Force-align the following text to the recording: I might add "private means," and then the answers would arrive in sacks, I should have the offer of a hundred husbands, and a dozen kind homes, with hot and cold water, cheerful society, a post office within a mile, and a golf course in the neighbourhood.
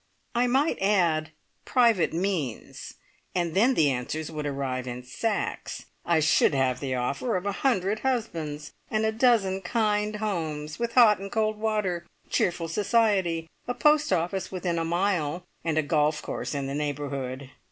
I 0.33 0.47
might 0.47 0.79
add 0.81 1.29
"private 1.63 2.11
means," 2.11 2.95
and 3.35 3.53
then 3.53 3.75
the 3.75 3.91
answers 3.91 4.31
would 4.31 4.47
arrive 4.47 4.87
in 4.87 5.03
sacks, 5.03 5.85
I 6.07 6.19
should 6.19 6.55
have 6.55 6.79
the 6.79 6.95
offer 6.95 7.35
of 7.35 7.45
a 7.45 7.51
hundred 7.51 7.99
husbands, 7.99 8.71
and 8.89 9.05
a 9.05 9.11
dozen 9.11 9.61
kind 9.61 10.15
homes, 10.15 10.79
with 10.79 10.93
hot 10.93 11.19
and 11.19 11.31
cold 11.31 11.59
water, 11.59 12.07
cheerful 12.31 12.67
society, 12.67 13.47
a 13.67 13.75
post 13.75 14.11
office 14.11 14.51
within 14.51 14.79
a 14.79 14.83
mile, 14.85 15.43
and 15.63 15.77
a 15.77 15.83
golf 15.83 16.23
course 16.23 16.55
in 16.55 16.65
the 16.65 16.73
neighbourhood. 16.73 17.51